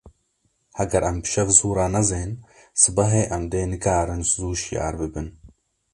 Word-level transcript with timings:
Heger 0.77 1.03
em 1.09 1.17
bi 1.21 1.27
şev 1.33 1.49
zû 1.57 1.69
ranezin, 1.77 2.31
sibehê 2.81 3.23
em 3.35 3.43
dê 3.51 3.61
nikarin 3.71 4.23
zû 4.31 4.47
şiyar 4.61 4.93
bibin. 4.99 5.27